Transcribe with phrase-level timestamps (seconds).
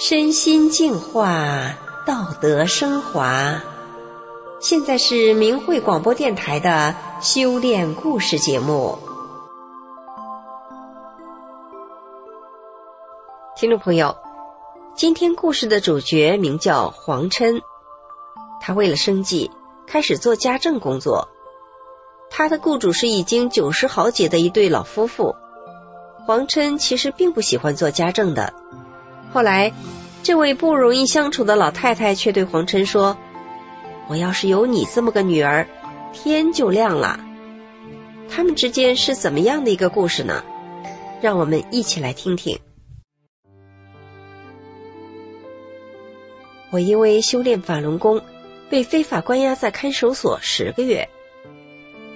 [0.00, 1.74] 身心净化，
[2.06, 3.60] 道德升华。
[4.60, 8.98] 现在是明慧广播电台的修炼故事节目。
[13.56, 14.16] 听众朋友，
[14.94, 17.60] 今天故事的主角名叫黄琛，
[18.60, 19.50] 他为了生计
[19.86, 21.28] 开始做家政工作。
[22.30, 25.34] 他的雇主是已经九十好几的一对老夫妇。
[26.28, 28.52] 黄琛其实并不喜欢做家政的。
[29.32, 29.72] 后来，
[30.22, 33.16] 这位不容易相处的老太太却对黄琛说
[34.08, 35.66] ：“我要是有你这么个女儿，
[36.12, 37.18] 天就亮了。”
[38.28, 40.44] 他们之间是怎么样的一个故事呢？
[41.22, 42.58] 让我们一起来听听。
[46.68, 48.20] 我因为修炼法轮功，
[48.68, 51.08] 被非法关押在看守所十个月。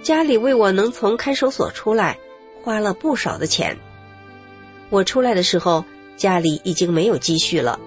[0.02, 2.18] 家里为我能从看守所出来，
[2.62, 3.74] 花了不少的钱。
[4.92, 5.86] 我出来的时候，
[6.18, 7.80] 家里已经没有积蓄了。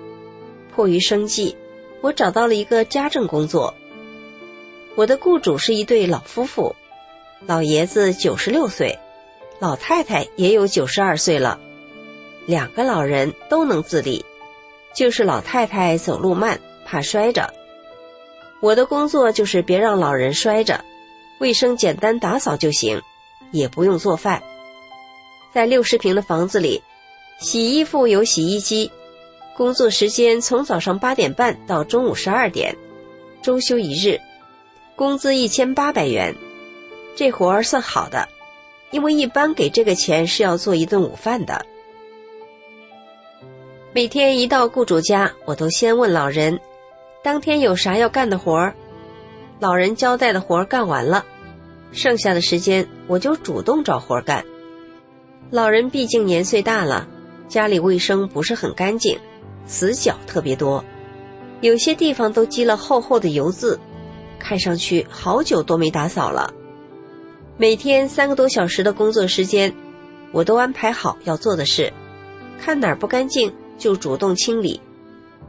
[0.73, 1.55] 迫于生计，
[2.02, 3.75] 我找到了一个家政工作。
[4.95, 6.75] 我的雇主是一对老夫妇，
[7.45, 8.97] 老爷子九十六岁，
[9.59, 11.59] 老太太也有九十二岁了。
[12.47, 14.25] 两个老人都能自理，
[14.95, 17.53] 就是老太太走路慢，怕摔着。
[18.61, 20.83] 我的工作就是别让老人摔着。
[21.39, 22.99] 卫生简单，打扫就行，
[23.51, 24.41] 也不用做饭。
[25.53, 26.81] 在六十平的房子里，
[27.39, 28.91] 洗衣服有洗衣机。
[29.55, 32.75] 工作时间从早上八点半到中午十二点，
[33.41, 34.19] 周休一日，
[34.95, 36.36] 工资一千八百元。
[37.16, 38.28] 这活儿算好的，
[38.91, 41.66] 因为一般给这个钱是要做一顿午饭的。
[43.94, 46.59] 每天一到雇主家，我都先问老人，
[47.23, 48.75] 当天有啥要干的活儿。
[49.61, 51.25] 老人交代的活儿干完了，
[51.94, 54.44] 剩下的时间我就主动找活儿干。
[55.50, 57.08] 老人毕竟年岁大了，
[57.47, 59.17] 家里卫生不是很干净，
[59.65, 60.83] 死角特别多，
[61.61, 63.79] 有些地方都积了厚厚的油渍，
[64.39, 66.53] 看上去好久都没打扫了。
[67.57, 69.73] 每天三个多小时的工作时间，
[70.31, 71.91] 我都安排好要做的事，
[72.59, 74.81] 看哪儿不干净就主动清理，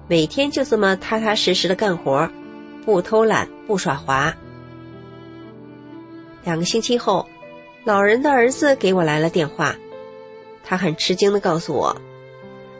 [0.07, 2.31] 每天就这么踏踏实实的干活。
[2.85, 4.33] 不偷懒，不耍滑。
[6.45, 7.27] 两个星期后，
[7.83, 9.75] 老人的儿子给我来了电话，
[10.67, 11.97] 他很吃惊的告诉我，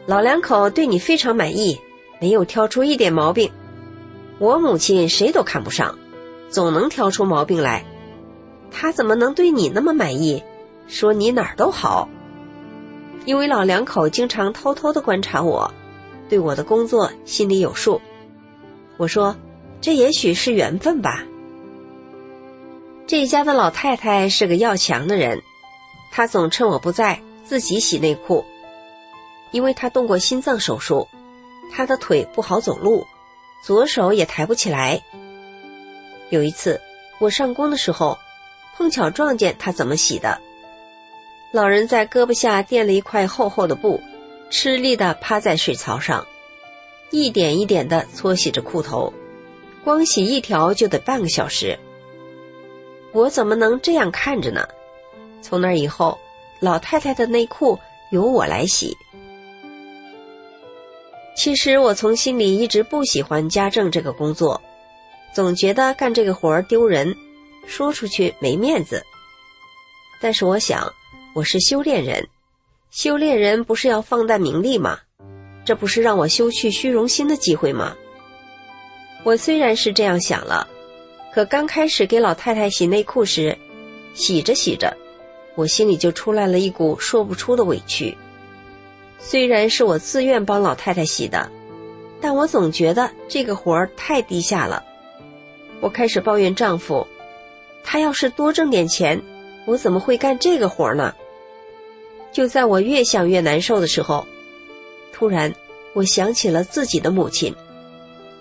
[0.05, 1.81] 老两口对你非常满意，
[2.19, 3.51] 没有挑出一点毛病。
[4.37, 5.97] 我母亲谁都看不上，
[6.49, 7.85] 总能挑出毛病来，
[8.69, 10.43] 他怎么能对你那么满意？
[10.87, 12.09] 说你哪儿都好。
[13.25, 15.73] 因为老两口经常偷偷的观察我，
[16.29, 17.99] 对我的工作心里有数。
[18.97, 19.35] 我说。
[19.79, 21.23] 这也许是缘分吧。
[23.05, 25.43] 这家的老太太是个要强的人，
[26.11, 28.43] 她总趁我不在自己洗内裤，
[29.51, 31.07] 因为他动过心脏手术，
[31.73, 33.05] 他的腿不好走路，
[33.63, 35.01] 左手也抬不起来。
[36.29, 36.81] 有一次
[37.19, 38.17] 我上工的时候，
[38.75, 40.41] 碰巧撞见他怎么洗的。
[41.53, 44.01] 老人在胳膊下垫了一块厚厚的布，
[44.49, 46.27] 吃力的趴在水槽上，
[47.11, 49.13] 一点一点的搓洗着裤头。
[49.85, 51.79] 光洗一条就得半个小时，
[53.13, 54.67] 我怎么能这样看着呢？
[55.41, 56.19] 从那以后，
[56.59, 57.77] 老太太的内裤
[58.11, 58.95] 由我来洗。
[61.35, 64.59] 其实我从心里一直不喜欢家政这个工作，
[65.33, 67.15] 总觉得干这个活儿丢人，
[67.67, 69.05] 说出去没面子。
[70.19, 70.91] 但是我想，
[71.35, 72.27] 我是修炼人，
[72.89, 74.97] 修炼人不是要放淡名利吗？
[75.63, 77.95] 这不是让我修去虚荣心的机会吗？
[79.23, 80.67] 我虽然是这样想了，
[81.31, 83.55] 可刚开始给老太太洗内裤时，
[84.15, 84.95] 洗着洗着，
[85.57, 88.15] 我心里就出来了一股说不出的委屈。
[89.17, 91.49] 虽然是我自愿帮老太太洗的，
[92.21, 94.85] 但我总觉得这个活儿太低下了。
[95.79, 97.07] 我开始抱怨丈夫，
[97.83, 99.19] 他要是多挣点钱，
[99.65, 101.15] 我怎么会干这个活儿呢？
[102.31, 104.27] 就在我越想越难受的时候，
[105.11, 105.51] 突然
[105.93, 107.51] 我想起了自己的母亲。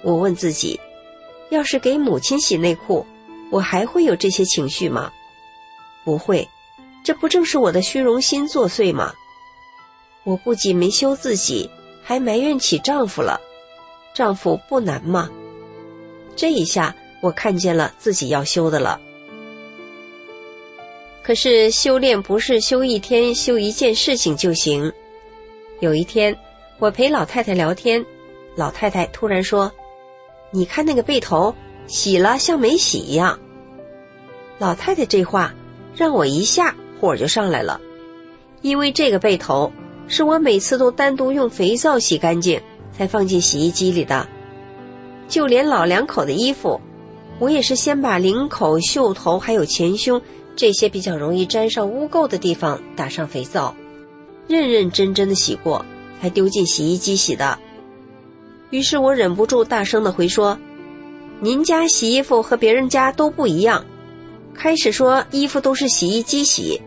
[0.03, 0.79] 我问自己，
[1.49, 3.07] 要是给母亲洗内裤，
[3.51, 5.11] 我还会有这些情绪吗？
[6.05, 6.47] 不会，
[7.07, 9.15] 这不正是我的虚荣心作祟吗？
[10.25, 11.71] 我不仅没修自己，
[12.03, 13.41] 还埋怨起丈夫了。
[14.13, 15.31] 丈夫不难吗？
[16.35, 19.01] 这一下我看见了自己要修的了。
[21.23, 24.93] 可是修炼不是修一天修一件事情就行。
[25.79, 26.37] 有一天，
[26.81, 28.05] 我陪老太太聊天，
[28.57, 29.71] 老太太突然说。
[30.51, 31.55] 你看那个背头，
[31.87, 33.39] 洗了像没洗一样。
[34.59, 35.55] 老太太这话
[35.95, 37.81] 让我一下火就上来了，
[38.63, 39.71] 因为这个背头
[40.09, 42.61] 是我每次都单独用肥皂洗干净，
[42.97, 44.27] 才放进洗衣机里的。
[45.29, 46.81] 就连老两口的衣服，
[47.39, 50.21] 我也是先把领口、袖头还有前胸
[50.55, 53.75] 这些比较容易沾上污垢的地方打上肥皂，
[54.47, 55.85] 认认真真的洗过，
[56.21, 57.59] 才丢进洗衣机洗的。
[58.71, 60.59] 于是我忍不住大声的回说
[61.41, 63.85] ：“您家洗衣服和别人家都不一样。”
[64.57, 66.81] 开始说衣服都是洗衣机洗，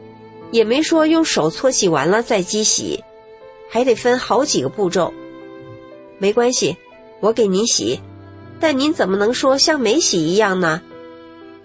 [0.52, 3.04] 也没说用手搓洗完了再机洗，
[3.70, 5.14] 还得分好几个步骤。
[6.18, 6.76] 没关系，
[7.20, 8.02] 我给您洗，
[8.60, 10.82] 但您怎么能说像没洗一样呢？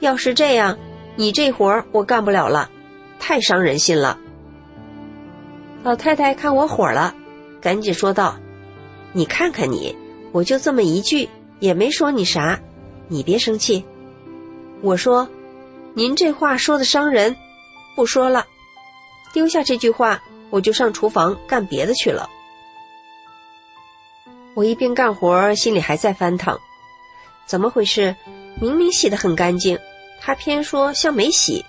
[0.00, 0.78] 要是这样，
[1.16, 2.70] 你这活儿我干不了了，
[3.18, 4.20] 太伤人心了。
[5.82, 7.14] 老太太看我火了，
[7.60, 8.36] 赶紧说道
[9.12, 9.96] ：“你看看你，
[10.32, 11.28] 我就这么一句，
[11.60, 12.60] 也没说你啥，
[13.08, 13.82] 你别生气。”
[14.82, 15.26] 我说。
[15.96, 17.36] 您这话说的伤人，
[17.94, 18.44] 不说了，
[19.32, 20.20] 丢下这句话，
[20.50, 22.28] 我就上厨房干别的去了。
[24.54, 26.58] 我一边干活，心里还在翻腾，
[27.46, 28.16] 怎么回事？
[28.60, 29.78] 明明洗得很干净，
[30.20, 31.64] 他偏说像没洗。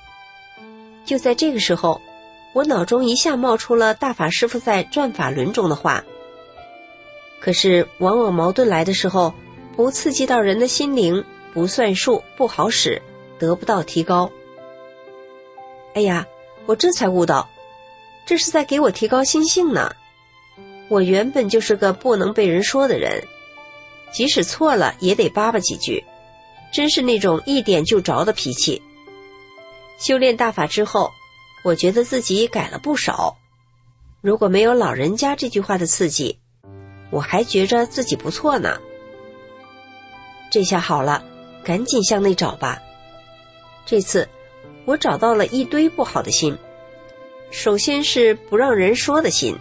[1.05, 2.01] 就在这个时候，
[2.53, 6.03] 我脑中一下冒出了大法师傅在《转法轮》中的话。
[7.39, 9.35] 可是，往往矛盾来的时候，
[9.75, 11.23] 不刺激到人的心灵，
[11.53, 12.99] 不算数，不好使。
[13.39, 14.31] 得不到提高。
[15.93, 16.25] 哎呀，
[16.65, 17.49] 我这才悟到，
[18.25, 19.95] 这是在给我提高心性呢。
[20.87, 23.23] 我原本就是个不能被人说的人，
[24.11, 26.03] 即使错了也得叭叭几句，
[26.71, 28.81] 真是那种一点就着的脾气。
[29.97, 31.11] 修炼大法之后，
[31.63, 33.35] 我觉得自己改了不少。
[34.21, 36.37] 如果没有老人家这句话的刺激，
[37.11, 38.77] 我还觉着自己不错呢。
[40.51, 41.23] 这下好了，
[41.63, 42.81] 赶紧向内找吧。
[43.85, 44.27] 这次，
[44.85, 46.57] 我找到了一堆不好的心。
[47.51, 49.57] 首先是不让人说的心，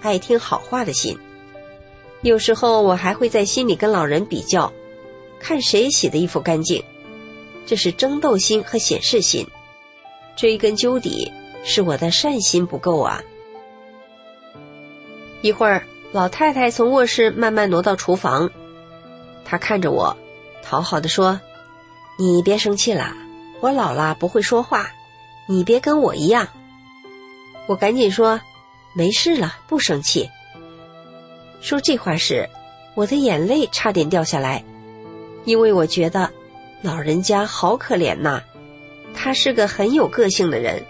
[0.00, 1.18] 爱听好话的心。
[2.22, 4.72] 有时候我还会在心里跟老人比较，
[5.38, 6.82] 看谁洗的衣服干净。
[7.66, 9.46] 这是争斗心和显示心。
[10.36, 11.30] 追根究底，
[11.62, 13.22] 是我的善心不够啊。
[15.42, 18.50] 一会儿，老太太从卧室慢慢挪到厨房，
[19.44, 20.16] 她看着我，
[20.62, 21.40] 讨好的说
[22.18, 23.14] ：“你别生气了。”
[23.66, 24.92] 我老了不会说话，
[25.46, 26.46] 你别跟我一样。
[27.66, 28.40] 我赶紧说，
[28.94, 30.30] 没事了，不生气。
[31.60, 32.48] 说这话时，
[32.94, 34.64] 我的眼泪差点掉下来，
[35.46, 36.30] 因为我觉得
[36.80, 38.40] 老人家好可怜呐。
[39.12, 40.80] 他是个很有个性的人，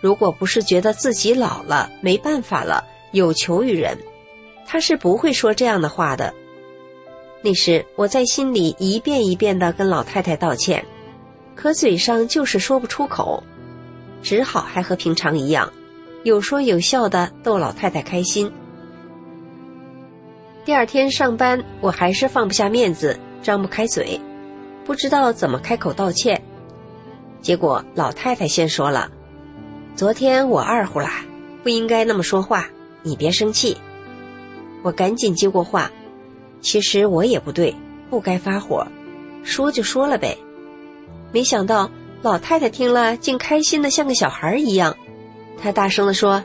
[0.00, 3.96] 如果不是觉得自己老了没办法了，有求于人，
[4.66, 6.34] 他是不会说这样的话的。
[7.42, 10.84] 那时我在心里一遍一遍的跟老太太道歉。
[11.60, 13.42] 可嘴上就是说不出口，
[14.22, 15.68] 只好还和平常一样，
[16.22, 18.48] 有说有笑的逗老太太开心。
[20.64, 24.20] 第二天上班，我还是放不下面子，张不开嘴，
[24.84, 26.40] 不知道怎么开口道歉。
[27.40, 29.10] 结果老太太先说了
[29.96, 31.24] ：“昨天我二胡啦，
[31.64, 32.68] 不应该那么说话，
[33.02, 33.76] 你别生气。”
[34.84, 35.90] 我赶紧接过话
[36.62, 37.74] ：“其实我也不对，
[38.08, 38.86] 不该发火，
[39.42, 40.38] 说就说了呗。”
[41.32, 41.90] 没想到
[42.22, 44.96] 老太太听了，竟开心的像个小孩一样。
[45.60, 46.42] 她大声的说：“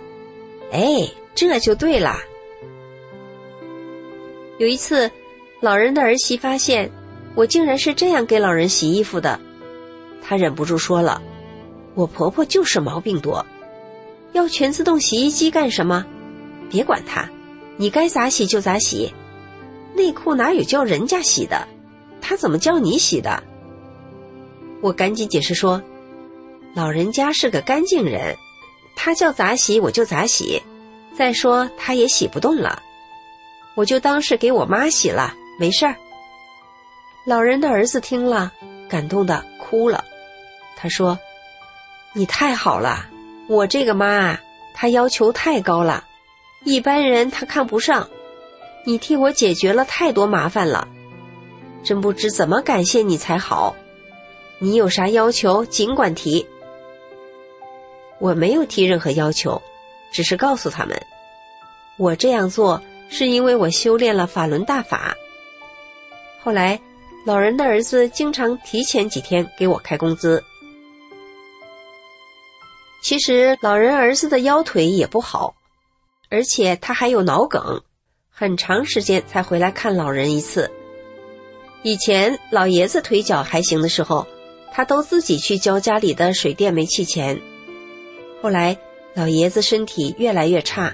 [0.71, 2.18] 哎，这就对了。”
[4.60, 5.10] 有一次，
[5.62, 6.91] 老人的儿媳发现
[7.36, 9.39] 我竟然是这样给老人洗衣服的，
[10.22, 11.22] 她忍不住说了
[11.96, 13.46] ：“我婆婆就是毛病多，
[14.34, 16.05] 要全自动洗衣机干什么？
[16.69, 17.29] 别管她，
[17.77, 19.13] 你该咋洗就咋洗。
[19.96, 21.67] 内裤哪有叫人家洗的？
[22.19, 23.41] 她怎么叫你洗的？”
[24.83, 25.81] 我赶紧解释说
[26.75, 28.35] ：“老人家是个干净人，
[28.97, 30.61] 他叫咋洗我就咋洗。
[31.17, 32.83] 再说他也洗不动了，
[33.75, 35.95] 我就当是给我妈洗了，没事儿。”
[37.25, 38.51] 老人的儿子听了，
[38.89, 40.03] 感动的哭了。
[40.75, 41.17] 他说
[42.11, 43.05] ：“你太好了，
[43.47, 44.37] 我这个妈，
[44.73, 46.03] 她要求太高了，
[46.65, 48.09] 一般人她看不上。
[48.85, 50.85] 你替我解决了太多麻烦了，
[51.85, 53.73] 真不知怎么感谢你才好。”
[54.63, 56.48] 你有啥要求，尽管提。
[58.17, 59.62] 我没有提任何要求，
[60.10, 60.98] 只是告诉他们，
[61.98, 65.13] 我这样做是因为我修炼了法轮大法。
[66.41, 66.79] 后来，
[67.25, 70.41] 老人的儿子经常提前几天给我开工资。
[73.03, 75.53] 其实，老人儿子的腰腿也不好，
[76.29, 77.84] 而且他还有脑梗，
[78.29, 80.72] 很长时间才回来看老人一次。
[81.82, 84.25] 以前老爷子腿脚还行的时候。
[84.74, 87.39] 他都自己去交家里的水电煤气钱。
[88.42, 88.77] 后来，
[89.13, 90.94] 老爷子身体越来越差，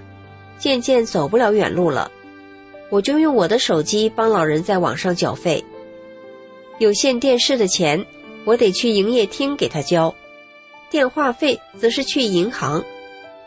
[0.57, 2.11] 渐渐走不了远路了，
[2.89, 5.63] 我就用我的手机帮老人在网上缴费。
[6.77, 8.05] 有线电视的钱，
[8.45, 10.13] 我得去营业厅给他交；
[10.89, 12.83] 电话费则是去银行。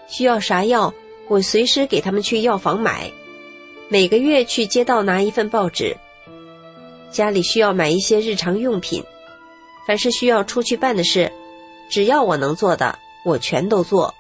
[0.09, 0.93] 需要啥药，
[1.29, 3.11] 我随时给他们去药房买。
[3.89, 5.97] 每个月去街道拿一份报纸。
[7.11, 9.05] 家里需要买一些日常用品，
[9.87, 11.33] 凡是需要出去办的事，
[11.91, 14.15] 只要我能做的，我全都做。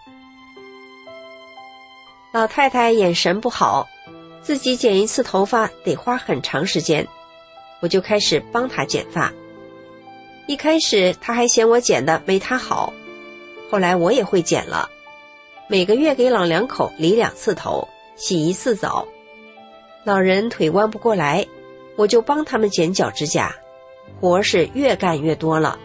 [2.32, 3.86] 老太太眼神不好，
[4.42, 7.06] 自己剪一次头发得花很长时间。
[7.80, 9.32] 我就开始帮她剪发。
[10.46, 12.92] 一开始她还嫌我剪的没她好，
[13.70, 14.88] 后来我也会剪了。
[15.68, 19.06] 每个月给老两口理两次头，洗一次澡。
[20.04, 21.46] 老人腿弯不过来，
[21.96, 23.54] 我就帮他们剪脚指甲，
[24.20, 25.78] 活是越干越多了。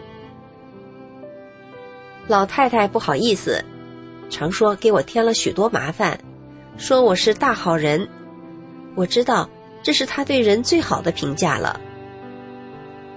[2.26, 3.64] 老太太不好意思，
[4.28, 6.18] 常说给我添了许多麻烦，
[6.76, 8.08] 说我是大好人。
[8.94, 9.48] 我知道
[9.82, 11.80] 这是他对人最好的评价了。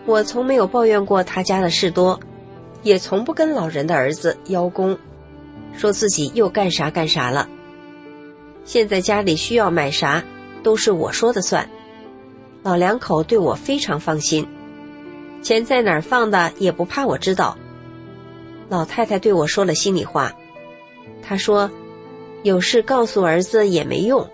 [0.06, 2.20] 我从没有抱怨过他家的事多，
[2.84, 4.98] 也从不跟老人的儿子邀功，
[5.74, 7.48] 说自己又干啥干啥了。
[8.64, 10.24] 现在家里需要买啥，
[10.64, 11.70] 都是我说的算。
[12.64, 14.48] 老两口对我非常放心，
[15.42, 17.58] 钱在哪儿放的也不怕我知道。
[18.70, 20.34] 老太太对我说了心里话，
[21.22, 21.70] 她说
[22.44, 24.30] ：“有事告诉儿子也没用，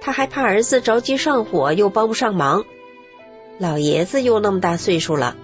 [0.00, 2.64] 她还怕儿子着急上火又帮不上忙。”
[3.58, 5.36] 老爷子又那么大岁数了，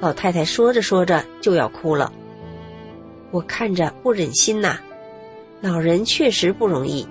[0.00, 2.12] 老太太说着说着就要哭了。
[3.30, 4.78] 我看着不忍心呐，
[5.60, 7.06] 老人确实不容易，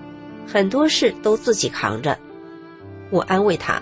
[0.48, 2.18] 很多事都自己扛着。
[3.10, 3.82] 我安慰她，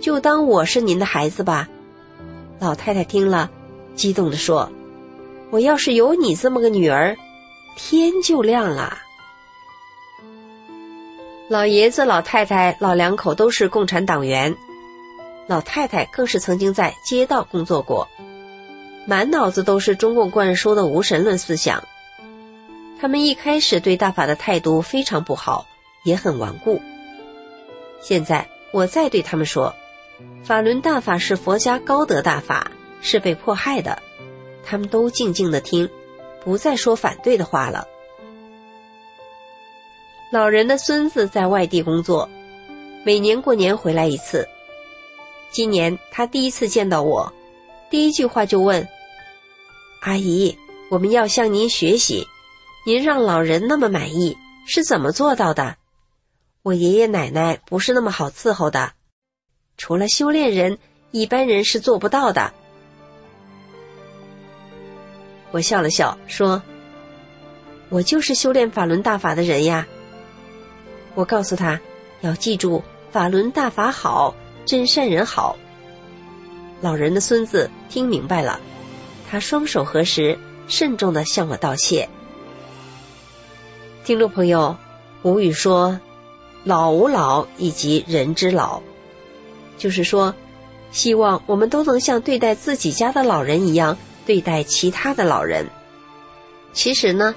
[0.00, 1.68] 就当我是您的孩子吧。
[2.58, 3.50] 老太太听了，
[3.94, 4.70] 激动地说
[5.50, 7.16] ：“我要是有你这么个女儿，
[7.76, 8.98] 天就亮了。”
[11.48, 14.54] 老爷子、老太太、老两口都是共产党员。
[15.46, 18.08] 老太太更是曾经在街道工作过，
[19.06, 21.84] 满脑子都是中共灌输的无神论思想。
[22.98, 25.66] 他们一开始对大法的态度非常不好，
[26.04, 26.80] 也很顽固。
[28.00, 29.74] 现在我再对他们说，
[30.42, 34.02] 法轮大法是佛家高德大法，是被迫害的，
[34.64, 35.88] 他们都静静的听，
[36.42, 37.86] 不再说反对的话了。
[40.30, 42.28] 老人的孙子在外地工作，
[43.04, 44.48] 每年过年回来一次。
[45.50, 47.32] 今年他第一次见到我，
[47.88, 48.88] 第一句话就问
[50.02, 50.58] ：“阿姨，
[50.90, 52.26] 我们要向您学习，
[52.84, 55.76] 您让老人那么满意是怎么做到的？
[56.62, 58.92] 我爷爷奶奶不是那么好伺候的，
[59.76, 60.78] 除了修炼人，
[61.10, 62.52] 一般人是做不到的。”
[65.52, 66.62] 我笑了笑说
[67.90, 69.86] ：“我就是修炼法轮大法的人呀。”
[71.14, 71.80] 我告诉他，
[72.22, 74.34] 要记住法轮大法好。
[74.66, 75.58] 真善人好。
[76.80, 78.58] 老人的孙子听明白了，
[79.30, 80.38] 他双手合十，
[80.68, 82.08] 慎重的向我道谢。
[84.04, 84.74] 听众朋友，
[85.20, 86.00] 吴语说
[86.64, 88.80] ：“老吾老以及人之老”，
[89.76, 90.34] 就是说，
[90.90, 95.66] 希望我们都能像对待自己家的老人一样对待其他的老人。
[96.72, 97.34] 其实呢，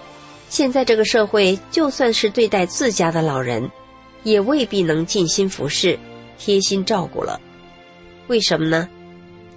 [0.50, 3.70] 现在这个社会，就算是对待自家的老人，
[4.24, 5.98] 也未必能尽心服侍。
[6.40, 7.42] 贴心照顾了，
[8.28, 8.88] 为什么呢？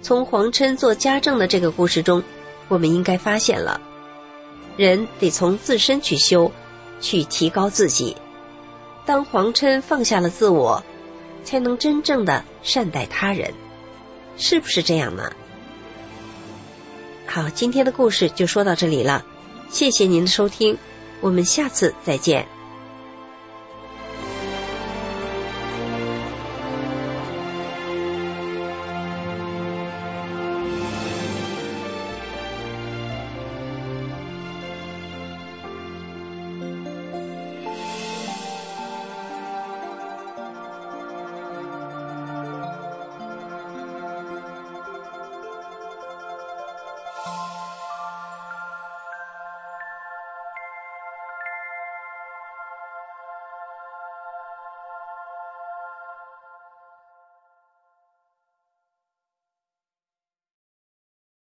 [0.01, 2.23] 从黄琛做家政的这个故事中，
[2.67, 3.79] 我们应该发现了，
[4.77, 6.51] 人得从自身去修，
[6.99, 8.17] 去提高自己。
[9.05, 10.83] 当黄琛放下了自我，
[11.43, 13.53] 才能真正的善待他人，
[14.37, 15.31] 是不是这样呢？
[17.25, 19.23] 好，今天的故事就说到这里了，
[19.69, 20.77] 谢谢您的收听，
[21.21, 22.47] 我们下次再见。